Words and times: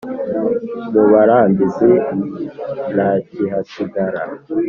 Mu 0.93 1.03
Barambizi 1.11 1.91
ntakihasigara 2.93 4.21